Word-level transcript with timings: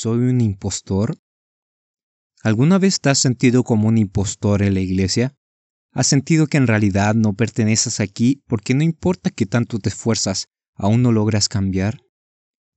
¿Soy 0.00 0.18
un 0.18 0.40
impostor? 0.40 1.18
¿Alguna 2.44 2.78
vez 2.78 3.00
te 3.00 3.10
has 3.10 3.18
sentido 3.18 3.64
como 3.64 3.88
un 3.88 3.98
impostor 3.98 4.62
en 4.62 4.74
la 4.74 4.78
iglesia? 4.78 5.34
¿Has 5.90 6.06
sentido 6.06 6.46
que 6.46 6.56
en 6.56 6.68
realidad 6.68 7.16
no 7.16 7.32
perteneces 7.32 7.98
aquí 7.98 8.40
porque 8.46 8.74
no 8.74 8.84
importa 8.84 9.30
que 9.30 9.44
tanto 9.44 9.80
te 9.80 9.88
esfuerzas, 9.88 10.46
aún 10.76 11.02
no 11.02 11.10
logras 11.10 11.48
cambiar? 11.48 12.00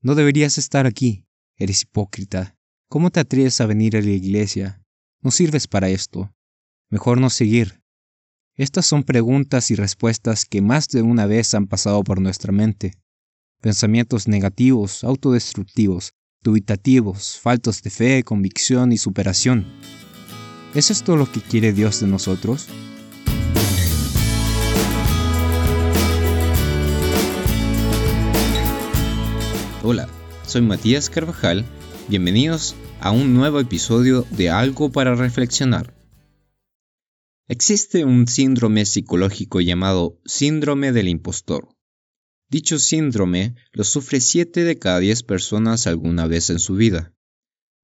No 0.01 0.15
deberías 0.15 0.57
estar 0.57 0.87
aquí. 0.87 1.27
Eres 1.57 1.83
hipócrita. 1.83 2.57
¿Cómo 2.89 3.11
te 3.11 3.19
atreves 3.19 3.61
a 3.61 3.67
venir 3.67 3.95
a 3.97 4.01
la 4.01 4.09
iglesia? 4.09 4.83
No 5.21 5.29
sirves 5.29 5.67
para 5.67 5.89
esto. 5.89 6.33
Mejor 6.89 7.21
no 7.21 7.29
seguir. 7.29 7.83
Estas 8.55 8.87
son 8.87 9.03
preguntas 9.03 9.69
y 9.69 9.75
respuestas 9.75 10.45
que 10.45 10.63
más 10.63 10.87
de 10.87 11.03
una 11.03 11.27
vez 11.27 11.53
han 11.53 11.67
pasado 11.67 12.03
por 12.03 12.19
nuestra 12.19 12.51
mente. 12.51 12.95
Pensamientos 13.61 14.27
negativos, 14.27 15.03
autodestructivos, 15.03 16.15
dubitativos, 16.43 17.39
faltos 17.39 17.83
de 17.83 17.91
fe, 17.91 18.23
convicción 18.23 18.91
y 18.91 18.97
superación. 18.97 19.67
¿Es 20.73 20.89
esto 20.89 21.15
lo 21.15 21.31
que 21.31 21.39
quiere 21.39 21.71
Dios 21.71 21.99
de 21.99 22.07
nosotros? 22.07 22.67
Hola, 29.83 30.09
soy 30.47 30.61
Matías 30.61 31.09
Carvajal, 31.11 31.63
bienvenidos 32.07 32.75
a 32.99 33.11
un 33.11 33.35
nuevo 33.35 33.59
episodio 33.59 34.25
de 34.31 34.49
Algo 34.49 34.91
para 34.91 35.13
Reflexionar. 35.13 35.93
Existe 37.47 38.03
un 38.03 38.27
síndrome 38.27 38.85
psicológico 38.85 39.61
llamado 39.61 40.19
síndrome 40.25 40.91
del 40.91 41.07
impostor 41.07 41.69
Dicho 42.51 42.79
síndrome 42.79 43.55
lo 43.71 43.85
sufre 43.85 44.19
7 44.19 44.65
de 44.65 44.77
cada 44.77 44.99
10 44.99 45.23
personas 45.23 45.87
alguna 45.87 46.27
vez 46.27 46.49
en 46.49 46.59
su 46.59 46.75
vida. 46.75 47.13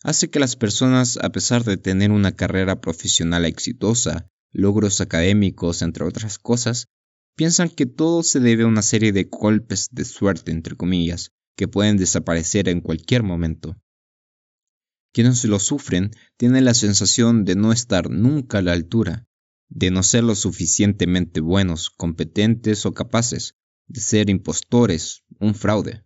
Hace 0.03 0.29
que 0.29 0.41
las 0.41 0.57
personas, 0.57 1.17
a 1.21 1.29
pesar 1.29 1.63
de 1.63 1.77
tener 1.77 2.11
una 2.11 2.33
carrera 2.33 2.81
profesional 2.81 3.45
exitosa, 3.45 4.27
logros 4.51 4.99
académicos, 4.99 5.81
entre 5.81 6.03
otras 6.03 6.37
cosas, 6.37 6.87
piensan 7.37 7.69
que 7.69 7.85
todo 7.85 8.23
se 8.23 8.41
debe 8.41 8.63
a 8.63 8.67
una 8.67 8.81
serie 8.81 9.13
de 9.13 9.29
golpes 9.31 9.87
de 9.93 10.03
suerte, 10.03 10.51
entre 10.51 10.75
comillas, 10.75 11.31
que 11.55 11.69
pueden 11.69 11.95
desaparecer 11.95 12.67
en 12.67 12.81
cualquier 12.81 13.23
momento. 13.23 13.77
Quienes 15.13 15.45
lo 15.45 15.59
sufren 15.59 16.11
tienen 16.35 16.65
la 16.65 16.73
sensación 16.73 17.45
de 17.45 17.55
no 17.55 17.71
estar 17.71 18.09
nunca 18.09 18.57
a 18.57 18.61
la 18.61 18.73
altura, 18.73 19.27
de 19.69 19.91
no 19.91 20.03
ser 20.03 20.25
lo 20.25 20.35
suficientemente 20.35 21.39
buenos, 21.39 21.89
competentes 21.89 22.85
o 22.85 22.93
capaces, 22.93 23.53
de 23.87 24.01
ser 24.01 24.29
impostores, 24.29 25.23
un 25.39 25.55
fraude. 25.55 26.03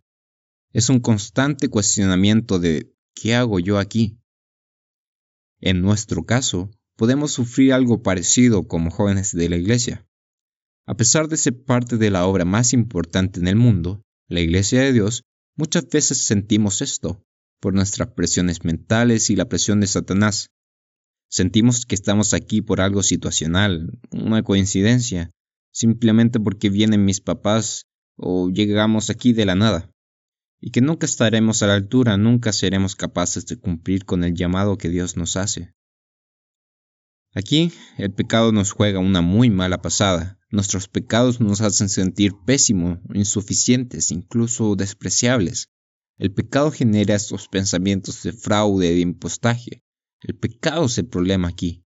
Es 0.73 0.89
un 0.89 0.99
constante 0.99 1.69
cuestionamiento 1.69 2.59
de 2.59 2.93
¿qué 3.13 3.35
hago 3.35 3.59
yo 3.59 3.77
aquí? 3.77 4.19
En 5.59 5.81
nuestro 5.81 6.25
caso, 6.25 6.71
podemos 6.95 7.31
sufrir 7.31 7.73
algo 7.73 8.01
parecido 8.01 8.67
como 8.67 8.91
jóvenes 8.91 9.31
de 9.33 9.49
la 9.49 9.57
Iglesia. 9.57 10.07
A 10.85 10.95
pesar 10.95 11.27
de 11.27 11.37
ser 11.37 11.63
parte 11.63 11.97
de 11.97 12.09
la 12.09 12.25
obra 12.25 12.45
más 12.45 12.73
importante 12.73 13.39
en 13.39 13.47
el 13.47 13.55
mundo, 13.55 14.01
la 14.27 14.39
Iglesia 14.39 14.81
de 14.81 14.93
Dios, 14.93 15.23
muchas 15.55 15.87
veces 15.89 16.19
sentimos 16.19 16.81
esto, 16.81 17.23
por 17.59 17.73
nuestras 17.73 18.09
presiones 18.09 18.63
mentales 18.63 19.29
y 19.29 19.35
la 19.35 19.47
presión 19.47 19.79
de 19.79 19.87
Satanás. 19.87 20.49
Sentimos 21.29 21.85
que 21.85 21.95
estamos 21.95 22.33
aquí 22.33 22.61
por 22.61 22.81
algo 22.81 23.03
situacional, 23.03 23.99
una 24.11 24.43
coincidencia, 24.43 25.31
simplemente 25.71 26.39
porque 26.39 26.69
vienen 26.69 27.05
mis 27.05 27.21
papás 27.21 27.87
o 28.15 28.49
llegamos 28.49 29.09
aquí 29.09 29.33
de 29.33 29.45
la 29.45 29.55
nada, 29.55 29.91
y 30.59 30.71
que 30.71 30.81
nunca 30.81 31.05
estaremos 31.05 31.63
a 31.63 31.67
la 31.67 31.73
altura, 31.73 32.17
nunca 32.17 32.53
seremos 32.53 32.95
capaces 32.95 33.45
de 33.47 33.59
cumplir 33.59 34.05
con 34.05 34.23
el 34.23 34.35
llamado 34.35 34.77
que 34.77 34.89
Dios 34.89 35.17
nos 35.17 35.35
hace. 35.35 35.73
Aquí 37.33 37.71
el 37.97 38.13
pecado 38.13 38.51
nos 38.51 38.71
juega 38.71 38.99
una 38.99 39.21
muy 39.21 39.49
mala 39.49 39.81
pasada. 39.81 40.37
Nuestros 40.49 40.89
pecados 40.89 41.39
nos 41.39 41.61
hacen 41.61 41.87
sentir 41.87 42.33
pésimos, 42.45 42.99
insuficientes, 43.13 44.11
incluso 44.11 44.75
despreciables. 44.75 45.69
El 46.17 46.33
pecado 46.33 46.71
genera 46.71 47.15
estos 47.15 47.47
pensamientos 47.47 48.21
de 48.23 48.33
fraude, 48.33 48.93
de 48.93 48.99
impostaje. 48.99 49.81
El 50.21 50.35
pecado 50.35 50.85
es 50.85 50.97
el 50.97 51.07
problema 51.07 51.47
aquí. 51.47 51.85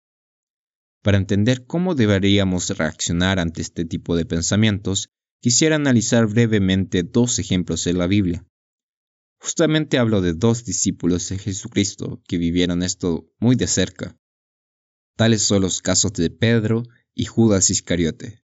Para 1.03 1.17
entender 1.17 1.65
cómo 1.65 1.95
deberíamos 1.95 2.69
reaccionar 2.69 3.37
ante 3.37 3.61
este 3.61 3.83
tipo 3.83 4.15
de 4.15 4.25
pensamientos, 4.25 5.09
quisiera 5.41 5.75
analizar 5.75 6.27
brevemente 6.27 7.03
dos 7.03 7.39
ejemplos 7.39 7.83
de 7.83 7.93
la 7.93 8.07
Biblia. 8.07 8.47
Justamente 9.37 9.97
hablo 9.97 10.21
de 10.21 10.33
dos 10.33 10.63
discípulos 10.63 11.27
de 11.27 11.39
Jesucristo 11.39 12.23
que 12.25 12.37
vivieron 12.37 12.83
esto 12.83 13.29
muy 13.37 13.57
de 13.57 13.67
cerca. 13.67 14.17
Tales 15.17 15.41
son 15.41 15.63
los 15.63 15.81
casos 15.81 16.13
de 16.13 16.29
Pedro 16.29 16.83
y 17.13 17.25
Judas 17.25 17.69
Iscariote. 17.69 18.41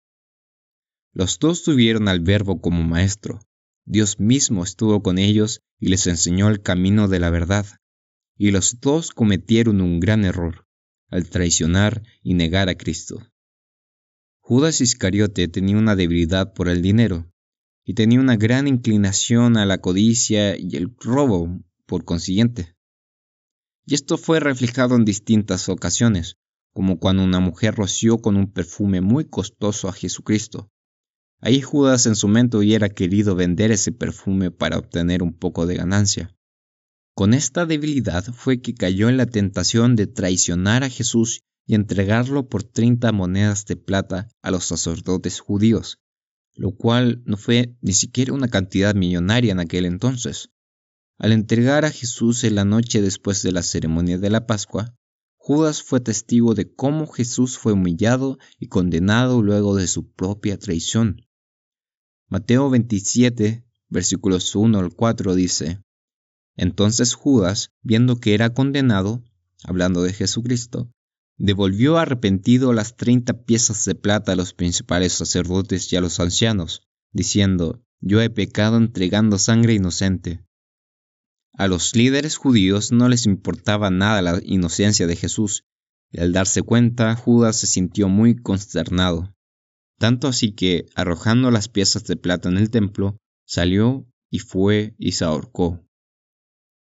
Los 1.12 1.38
dos 1.38 1.62
tuvieron 1.62 2.08
al 2.08 2.19
Verbo 2.19 2.60
como 2.60 2.82
maestro. 2.82 3.38
Dios 3.84 4.19
mismo 4.19 4.64
estuvo 4.64 5.00
con 5.00 5.19
ellos 5.19 5.60
y 5.78 5.90
les 5.90 6.08
enseñó 6.08 6.48
el 6.48 6.60
camino 6.60 7.06
de 7.06 7.20
la 7.20 7.30
verdad. 7.30 7.66
Y 8.36 8.50
los 8.50 8.80
dos 8.80 9.12
cometieron 9.12 9.80
un 9.80 10.00
gran 10.00 10.25
error 10.25 10.68
al 11.08 11.28
traicionar 11.28 12.02
y 12.22 12.34
negar 12.34 12.69
a 12.69 12.76
Cristo. 12.76 13.19
Judas 14.41 14.80
Iscariote 14.80 15.48
tenía 15.48 15.76
una 15.76 15.96
debilidad 15.96 16.54
por 16.54 16.69
el 16.69 16.80
dinero 16.80 17.30
y 17.84 17.94
tenía 17.94 18.20
una 18.20 18.36
gran 18.36 18.69
inclinación 18.69 19.56
a 19.56 19.66
la 19.66 19.78
codicia 19.78 20.56
y 20.56 20.76
el 20.76 20.94
robo, 20.98 21.60
por 21.86 22.04
consiguiente. 22.04 22.74
Y 23.86 23.94
esto 23.94 24.19
fue 24.19 24.41
reflejado 24.41 24.96
en 24.96 25.04
distintas 25.04 25.69
ocasiones, 25.69 26.36
como 26.74 26.98
cuando 26.98 27.25
una 27.25 27.40
mujer 27.40 27.75
roció 27.75 28.19
con 28.19 28.36
un 28.36 28.52
perfume 28.52 29.00
muy 29.00 29.25
costoso 29.25 29.88
a 29.88 29.92
Jesucristo. 29.92 30.70
Ahí 31.40 31.60
Judas 31.60 32.06
en 32.06 32.16
su 32.16 32.28
mente 32.28 32.56
hubiera 32.56 32.88
querido 32.88 33.34
vender 33.34 33.70
ese 33.70 33.92
perfume 33.92 34.50
para 34.50 34.78
obtener 34.78 35.22
un 35.22 35.32
poco 35.32 35.66
de 35.66 35.76
ganancia. 35.76 36.36
Con 37.19 37.34
esta 37.34 37.67
debilidad 37.67 38.25
fue 38.33 38.61
que 38.61 38.75
cayó 38.75 39.09
en 39.09 39.17
la 39.17 39.27
tentación 39.27 39.97
de 39.97 40.06
traicionar 40.06 40.84
a 40.84 40.89
Jesús 40.89 41.41
y 41.67 41.75
entregarlo 41.75 42.49
por 42.49 42.62
treinta 42.62 43.11
monedas 43.11 43.65
de 43.65 43.75
plata 43.75 44.29
a 44.41 44.53
los 44.53 44.67
sacerdotes 44.67 45.41
judíos, 45.41 45.99
lo 46.55 46.77
cual 46.77 47.25
no 47.27 47.37
fue 47.37 47.77
ni 47.81 47.93
siquiera 47.93 48.33
una 48.33 48.47
cantidad 48.47 48.95
millonaria 48.95 49.51
en 49.51 49.59
aquel 49.59 49.84
entonces. 49.84 50.51
Al 51.19 51.33
entregar 51.33 51.84
a 51.84 51.91
Jesús 51.91 52.45
en 52.45 52.55
la 52.55 52.65
noche 52.65 53.03
después 53.03 53.43
de 53.43 53.50
la 53.50 53.65
ceremonia 53.65 54.17
de 54.19 54.31
la 54.31 54.47
Pascua, 54.47 54.95
Judas 55.35 55.83
fue 55.83 55.99
testigo 55.99 56.55
de 56.55 56.73
cómo 56.73 57.09
Jesús 57.09 57.59
fue 57.59 57.73
humillado 57.73 58.39
y 58.61 58.69
condenado 58.69 59.43
luego 59.43 59.75
de 59.75 59.89
su 59.89 60.12
propia 60.12 60.56
traición. 60.56 61.27
Mateo 62.29 62.71
27, 62.71 63.65
versículos 63.89 64.55
1 64.55 64.79
al 64.79 64.95
4 64.95 65.35
dice, 65.35 65.83
entonces 66.58 67.14
Judas, 67.14 67.70
viendo 67.82 68.19
que 68.19 68.34
era 68.34 68.52
condenado, 68.52 69.22
hablando 69.64 70.02
de 70.02 70.12
Jesucristo, 70.12 70.91
devolvió 71.38 71.98
arrepentido 71.98 72.72
las 72.72 72.96
treinta 72.96 73.44
piezas 73.44 73.84
de 73.84 73.94
plata 73.94 74.32
a 74.32 74.36
los 74.36 74.54
principales 74.54 75.12
sacerdotes 75.12 75.91
y 75.92 75.96
a 75.96 76.00
los 76.00 76.19
ancianos, 76.19 76.82
diciendo, 77.12 77.80
Yo 78.00 78.20
he 78.20 78.28
pecado 78.28 78.76
entregando 78.76 79.38
sangre 79.38 79.74
inocente. 79.74 80.44
A 81.54 81.69
los 81.69 81.94
líderes 81.94 82.36
judíos 82.36 82.90
no 82.90 83.08
les 83.08 83.26
importaba 83.26 83.90
nada 83.90 84.20
la 84.20 84.40
inocencia 84.44 85.06
de 85.06 85.14
Jesús, 85.14 85.64
y 86.10 86.20
al 86.20 86.32
darse 86.32 86.62
cuenta 86.62 87.14
Judas 87.14 87.56
se 87.56 87.69
sintió 87.69 88.08
muy 88.08 88.34
consternado. 88.34 89.32
Tanto 89.96 90.26
así 90.26 90.52
que, 90.52 90.86
arrojando 90.96 91.52
las 91.52 91.69
piezas 91.69 92.02
de 92.04 92.16
plata 92.16 92.48
en 92.48 92.58
el 92.58 92.70
templo, 92.70 93.16
salió 93.46 94.06
y 94.28 94.40
fue 94.40 94.96
y 94.98 95.12
se 95.12 95.25
ahorcó. 95.25 95.88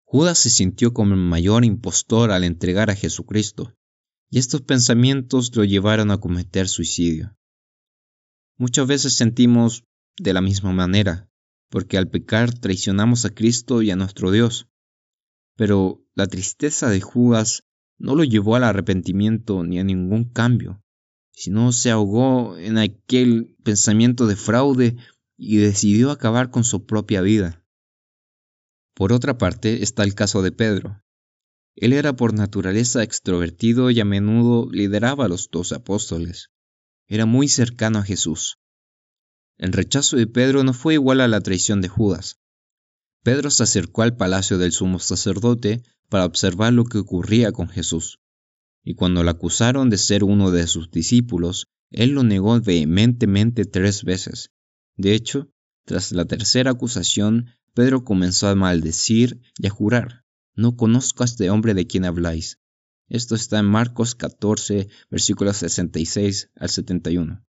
Judas 0.08 0.38
se 0.38 0.50
sintió 0.50 0.94
como 0.94 1.14
el 1.14 1.20
mayor 1.20 1.64
impostor 1.64 2.30
al 2.30 2.44
entregar 2.44 2.90
a 2.90 2.94
Jesucristo, 2.94 3.74
y 4.30 4.38
estos 4.38 4.62
pensamientos 4.62 5.54
lo 5.56 5.64
llevaron 5.64 6.12
a 6.12 6.18
cometer 6.18 6.68
suicidio. 6.68 7.36
Muchas 8.56 8.86
veces 8.86 9.14
sentimos 9.14 9.84
de 10.16 10.32
la 10.32 10.40
misma 10.40 10.72
manera, 10.72 11.28
porque 11.70 11.98
al 11.98 12.08
pecar 12.08 12.56
traicionamos 12.56 13.24
a 13.24 13.30
Cristo 13.30 13.82
y 13.82 13.90
a 13.90 13.96
nuestro 13.96 14.30
Dios. 14.30 14.68
Pero 15.56 16.04
la 16.14 16.28
tristeza 16.28 16.88
de 16.88 17.00
Judas 17.00 17.64
no 17.98 18.14
lo 18.14 18.22
llevó 18.22 18.54
al 18.54 18.62
arrepentimiento 18.62 19.64
ni 19.64 19.80
a 19.80 19.84
ningún 19.84 20.30
cambio, 20.30 20.84
sino 21.32 21.72
se 21.72 21.90
ahogó 21.90 22.56
en 22.56 22.78
aquel 22.78 23.56
pensamiento 23.64 24.28
de 24.28 24.36
fraude 24.36 24.96
y 25.36 25.56
decidió 25.56 26.12
acabar 26.12 26.50
con 26.50 26.62
su 26.62 26.86
propia 26.86 27.22
vida. 27.22 27.65
Por 28.96 29.12
otra 29.12 29.36
parte 29.36 29.82
está 29.82 30.04
el 30.04 30.14
caso 30.14 30.40
de 30.40 30.52
Pedro. 30.52 31.02
Él 31.74 31.92
era 31.92 32.16
por 32.16 32.32
naturaleza 32.32 33.02
extrovertido 33.02 33.90
y 33.90 34.00
a 34.00 34.06
menudo 34.06 34.70
lideraba 34.72 35.26
a 35.26 35.28
los 35.28 35.50
dos 35.50 35.72
apóstoles. 35.72 36.48
Era 37.06 37.26
muy 37.26 37.48
cercano 37.48 37.98
a 37.98 38.02
Jesús. 38.02 38.56
El 39.58 39.74
rechazo 39.74 40.16
de 40.16 40.26
Pedro 40.26 40.64
no 40.64 40.72
fue 40.72 40.94
igual 40.94 41.20
a 41.20 41.28
la 41.28 41.42
traición 41.42 41.82
de 41.82 41.88
Judas. 41.88 42.38
Pedro 43.22 43.50
se 43.50 43.64
acercó 43.64 44.00
al 44.00 44.16
palacio 44.16 44.56
del 44.56 44.72
sumo 44.72 44.98
sacerdote 44.98 45.82
para 46.08 46.24
observar 46.24 46.72
lo 46.72 46.86
que 46.86 46.96
ocurría 46.96 47.52
con 47.52 47.68
Jesús. 47.68 48.18
Y 48.82 48.94
cuando 48.94 49.22
le 49.22 49.30
acusaron 49.30 49.90
de 49.90 49.98
ser 49.98 50.24
uno 50.24 50.50
de 50.50 50.66
sus 50.66 50.90
discípulos, 50.90 51.66
él 51.90 52.12
lo 52.12 52.22
negó 52.22 52.58
vehementemente 52.62 53.66
tres 53.66 54.04
veces. 54.04 54.52
De 54.96 55.12
hecho, 55.12 55.50
tras 55.84 56.12
la 56.12 56.24
tercera 56.24 56.70
acusación, 56.70 57.50
Pedro 57.76 58.04
comenzó 58.04 58.48
a 58.48 58.54
maldecir 58.54 59.42
y 59.58 59.66
a 59.66 59.70
jurar, 59.70 60.24
no 60.54 60.78
conozco 60.78 61.22
a 61.22 61.26
este 61.26 61.50
hombre 61.50 61.74
de 61.74 61.86
quien 61.86 62.06
habláis. 62.06 62.58
Esto 63.10 63.34
está 63.34 63.58
en 63.58 63.66
Marcos 63.66 64.14
14, 64.14 64.88
versículos 65.10 65.58
66 65.58 66.52
al 66.56 66.70
71. 66.70 67.44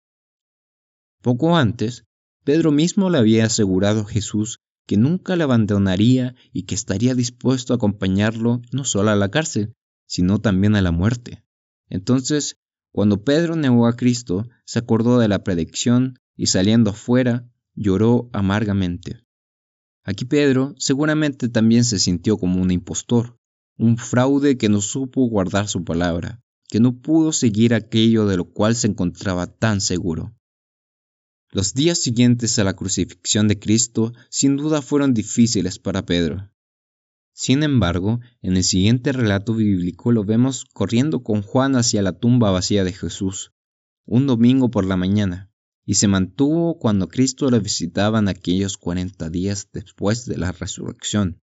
Poco 1.21 1.57
antes, 1.57 2.05
Pedro 2.45 2.71
mismo 2.71 3.09
le 3.09 3.17
había 3.17 3.47
asegurado 3.47 4.03
a 4.03 4.05
Jesús 4.05 4.59
que 4.87 4.95
nunca 4.95 5.35
le 5.35 5.43
abandonaría 5.43 6.35
y 6.53 6.63
que 6.63 6.75
estaría 6.75 7.15
dispuesto 7.15 7.73
a 7.73 7.75
acompañarlo 7.75 8.61
no 8.71 8.85
solo 8.85 9.09
a 9.09 9.17
la 9.17 9.29
cárcel, 9.29 9.73
sino 10.07 10.39
también 10.39 10.77
a 10.77 10.81
la 10.81 10.91
muerte. 10.91 11.43
Entonces, 11.89 12.55
cuando 12.93 13.25
Pedro 13.25 13.57
negó 13.57 13.87
a 13.87 13.97
Cristo, 13.97 14.47
se 14.63 14.79
acordó 14.79 15.19
de 15.19 15.27
la 15.27 15.43
predicción 15.43 16.17
y 16.37 16.45
saliendo 16.45 16.91
afuera, 16.91 17.45
lloró 17.75 18.29
amargamente. 18.31 19.22
Aquí 20.03 20.25
Pedro 20.25 20.75
seguramente 20.77 21.47
también 21.47 21.85
se 21.85 21.97
sintió 21.97 22.38
como 22.38 22.61
un 22.61 22.71
impostor, 22.71 23.38
un 23.77 23.97
fraude 23.97 24.57
que 24.57 24.69
no 24.69 24.81
supo 24.81 25.25
guardar 25.27 25.67
su 25.67 25.83
palabra, 25.83 26.41
que 26.67 26.79
no 26.79 27.00
pudo 27.00 27.31
seguir 27.31 27.73
aquello 27.73 28.25
de 28.25 28.38
lo 28.38 28.45
cual 28.45 28.75
se 28.75 28.88
encontraba 28.88 29.47
tan 29.47 29.79
seguro. 29.79 30.35
Los 31.51 31.73
días 31.73 32.00
siguientes 32.00 32.57
a 32.59 32.63
la 32.63 32.75
crucifixión 32.75 33.47
de 33.47 33.59
Cristo 33.59 34.13
sin 34.29 34.57
duda 34.57 34.81
fueron 34.81 35.13
difíciles 35.13 35.79
para 35.79 36.05
Pedro. 36.05 36.50
Sin 37.31 37.63
embargo, 37.63 38.19
en 38.41 38.57
el 38.57 38.63
siguiente 38.63 39.11
relato 39.11 39.53
bíblico 39.53 40.11
lo 40.11 40.23
vemos 40.23 40.65
corriendo 40.73 41.23
con 41.23 41.41
Juan 41.41 41.75
hacia 41.75 42.01
la 42.01 42.13
tumba 42.13 42.51
vacía 42.51 42.83
de 42.83 42.91
Jesús, 42.91 43.53
un 44.05 44.27
domingo 44.27 44.69
por 44.69 44.85
la 44.85 44.97
mañana, 44.97 45.52
y 45.85 45.95
se 45.95 46.07
mantuvo 46.07 46.80
cuando 46.80 47.07
Cristo 47.07 47.50
lo 47.50 47.59
visitaba 47.59 48.19
en 48.19 48.30
aquellos 48.30 48.77
cuarenta 48.77 49.30
días 49.30 49.69
después 49.74 50.25
de 50.25 50.38
la 50.38 50.51
resurrección. 50.51 51.41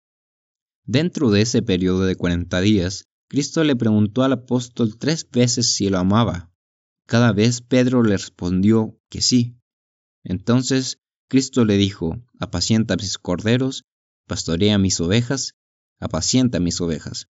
Dentro 0.83 1.31
de 1.31 1.41
ese 1.41 1.61
periodo 1.61 2.05
de 2.05 2.15
cuarenta 2.15 2.61
días, 2.61 3.05
Cristo 3.27 3.63
le 3.63 3.75
preguntó 3.75 4.23
al 4.23 4.33
apóstol 4.33 4.97
tres 4.97 5.27
veces 5.29 5.73
si 5.73 5.89
lo 5.89 5.97
amaba. 5.97 6.51
Cada 7.07 7.31
vez 7.31 7.61
Pedro 7.61 8.03
le 8.03 8.17
respondió 8.17 8.99
que 9.09 9.21
sí, 9.21 9.57
entonces 10.23 10.99
Cristo 11.27 11.65
le 11.65 11.77
dijo, 11.77 12.21
apacienta 12.39 12.95
mis 12.95 13.17
corderos, 13.17 13.85
pastorea 14.27 14.77
mis 14.77 14.99
ovejas, 14.99 15.53
apacienta 15.99 16.59
mis 16.59 16.81
ovejas. 16.81 17.29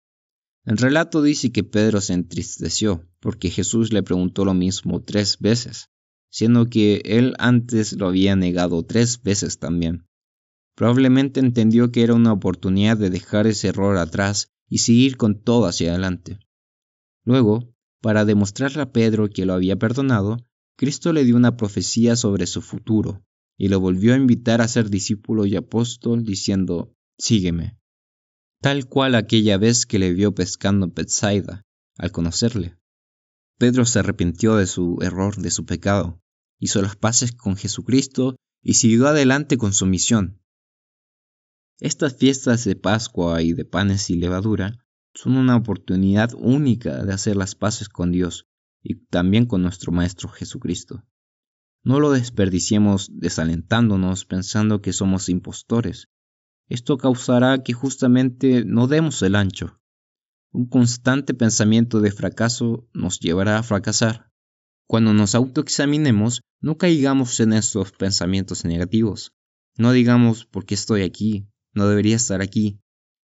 El 0.66 0.78
relato 0.78 1.22
dice 1.22 1.52
que 1.52 1.64
Pedro 1.64 2.02
se 2.02 2.14
entristeció 2.14 3.08
porque 3.20 3.50
Jesús 3.50 3.94
le 3.94 4.04
preguntó 4.04 4.44
lo 4.44 4.54
mismo 4.54 5.02
tres 5.02 5.38
veces, 5.40 5.90
siendo 6.38 6.70
que 6.70 7.02
él 7.04 7.34
antes 7.40 7.94
lo 7.94 8.10
había 8.10 8.36
negado 8.36 8.84
tres 8.84 9.24
veces 9.24 9.58
también. 9.58 10.06
Probablemente 10.76 11.40
entendió 11.40 11.92
que 11.92 12.04
era 12.04 12.14
una 12.14 12.32
oportunidad 12.32 12.96
de 12.96 13.10
dejar 13.10 13.48
ese 13.48 13.70
error 13.70 13.98
atrás 13.98 14.52
y 14.70 14.78
seguir 14.78 15.18
con 15.18 15.42
todo 15.42 15.66
hacia 15.66 15.90
adelante. 15.90 16.38
Luego, 17.26 17.74
para 18.04 18.24
demostrarle 18.24 18.84
a 18.84 18.92
Pedro 18.92 19.32
que 19.32 19.48
lo 19.48 19.54
había 19.54 19.78
perdonado, 19.78 20.38
Cristo 20.78 21.12
le 21.12 21.26
dio 21.26 21.36
una 21.36 21.58
profecía 21.58 22.16
sobre 22.16 22.46
su 22.46 22.62
futuro 22.62 23.24
y 23.58 23.70
lo 23.70 23.80
volvió 23.80 24.14
a 24.14 24.18
invitar 24.18 24.62
a 24.62 24.68
ser 24.68 24.92
discípulo 24.92 25.48
y 25.48 25.56
apóstol 25.56 26.24
diciendo, 26.24 26.94
sígueme, 27.18 27.80
tal 28.62 28.86
cual 28.86 29.16
aquella 29.16 29.58
vez 29.58 29.88
que 29.88 29.98
le 29.98 30.14
vio 30.14 30.36
pescando 30.36 30.86
en 30.86 30.94
Bethsaida, 30.94 31.64
al 31.98 32.12
conocerle. 32.12 32.78
Pedro 33.58 33.86
se 33.86 33.98
arrepintió 33.98 34.56
de 34.56 34.68
su 34.68 35.00
error, 35.02 35.38
de 35.38 35.50
su 35.50 35.66
pecado, 35.66 36.22
hizo 36.60 36.82
las 36.82 36.96
paces 36.96 37.32
con 37.32 37.56
Jesucristo 37.56 38.36
y 38.62 38.74
siguió 38.76 39.08
adelante 39.08 39.58
con 39.58 39.74
su 39.74 39.86
misión. 39.86 40.42
Estas 41.80 42.16
fiestas 42.18 42.66
de 42.66 42.76
Pascua 42.76 43.42
y 43.42 43.54
de 43.54 43.66
panes 43.66 44.10
y 44.10 44.16
levadura 44.16 44.84
son 45.14 45.38
una 45.38 45.56
oportunidad 45.56 46.32
única 46.36 47.04
de 47.04 47.14
hacer 47.14 47.36
las 47.36 47.56
paces 47.56 47.90
con 47.90 48.12
Dios 48.12 48.48
y 48.82 48.96
también 49.08 49.46
con 49.46 49.62
nuestro 49.62 49.92
Maestro 49.92 50.30
Jesucristo. 50.30 51.04
No 51.84 52.00
lo 52.00 52.12
desperdiciemos 52.12 53.10
desalentándonos 53.14 54.26
pensando 54.26 54.82
que 54.82 54.94
somos 54.94 55.30
impostores. 55.30 56.10
Esto 56.68 56.98
causará 56.98 57.64
que 57.64 57.74
justamente 57.74 58.66
no 58.66 58.88
demos 58.88 59.22
el 59.22 59.36
ancho. 59.36 59.80
Un 60.52 60.68
constante 60.68 61.34
pensamiento 61.34 62.02
de 62.02 62.12
fracaso 62.12 62.88
nos 62.94 63.20
llevará 63.20 63.58
a 63.58 63.64
fracasar. 63.64 64.27
Cuando 64.88 65.14
nos 65.14 65.36
autoexaminemos, 65.36 66.44
no 66.62 66.78
caigamos 66.78 67.42
en 67.42 67.52
estos 67.52 67.92
pensamientos 67.92 68.64
negativos. 68.64 69.34
No 69.78 69.92
digamos 69.92 70.46
por 70.46 70.66
qué 70.66 70.76
estoy 70.76 71.02
aquí, 71.02 71.46
no 71.74 71.90
debería 71.90 72.16
estar 72.16 72.42
aquí. 72.42 72.80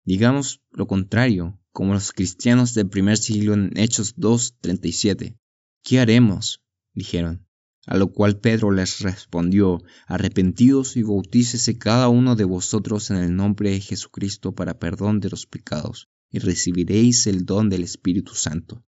Digamos 0.02 0.62
lo 0.70 0.86
contrario, 0.86 1.60
como 1.70 1.92
los 1.92 2.12
cristianos 2.12 2.72
del 2.72 2.88
primer 2.88 3.18
siglo 3.18 3.52
en 3.52 3.70
Hechos 3.76 4.16
2.37. 4.16 5.36
¿Qué 5.82 6.00
haremos? 6.00 6.62
dijeron. 6.94 7.46
A 7.86 7.98
lo 7.98 8.12
cual 8.12 8.40
Pedro 8.40 8.70
les 8.70 9.00
respondió, 9.00 9.82
Arrepentidos 10.06 10.96
y 10.96 11.02
bautícese 11.02 11.76
cada 11.76 12.08
uno 12.08 12.34
de 12.34 12.44
vosotros 12.44 13.10
en 13.10 13.18
el 13.18 13.36
nombre 13.36 13.72
de 13.72 13.80
Jesucristo 13.80 14.54
para 14.54 14.78
perdón 14.78 15.20
de 15.20 15.28
los 15.28 15.46
pecados, 15.46 16.08
y 16.30 16.38
recibiréis 16.38 17.26
el 17.26 17.44
don 17.44 17.68
del 17.68 17.82
Espíritu 17.82 18.34
Santo. 18.34 18.82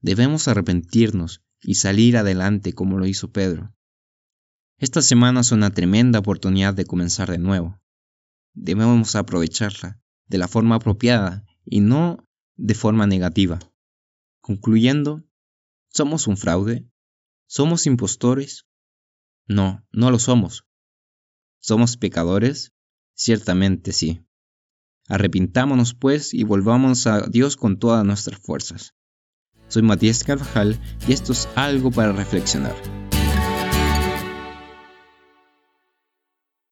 Debemos 0.00 0.46
arrepentirnos 0.46 1.42
y 1.62 1.74
salir 1.74 2.16
adelante 2.16 2.72
como 2.72 2.98
lo 2.98 3.06
hizo 3.06 3.32
Pedro. 3.32 3.74
Esta 4.78 5.02
semana 5.02 5.40
es 5.40 5.52
una 5.52 5.70
tremenda 5.70 6.18
oportunidad 6.18 6.74
de 6.74 6.84
comenzar 6.84 7.30
de 7.30 7.38
nuevo. 7.38 7.80
Debemos 8.54 9.16
aprovecharla 9.16 10.00
de 10.26 10.38
la 10.38 10.48
forma 10.48 10.76
apropiada 10.76 11.44
y 11.64 11.80
no 11.80 12.24
de 12.56 12.74
forma 12.74 13.06
negativa. 13.06 13.58
Concluyendo, 14.40 15.24
¿Somos 15.90 16.26
un 16.26 16.36
fraude? 16.36 16.86
¿Somos 17.46 17.86
impostores? 17.86 18.66
No, 19.46 19.84
no 19.90 20.10
lo 20.10 20.18
somos. 20.18 20.66
¿Somos 21.60 21.96
pecadores? 21.96 22.72
Ciertamente 23.14 23.92
sí. 23.92 24.24
Arrepintámonos 25.08 25.94
pues 25.94 26.34
y 26.34 26.44
volvamos 26.44 27.06
a 27.06 27.22
Dios 27.22 27.56
con 27.56 27.78
todas 27.78 28.04
nuestras 28.04 28.38
fuerzas. 28.38 28.94
Soy 29.68 29.82
Matías 29.82 30.24
Carvajal 30.24 30.76
y 31.06 31.12
esto 31.12 31.32
es 31.32 31.48
algo 31.54 31.90
para 31.90 32.12
reflexionar. 32.12 32.74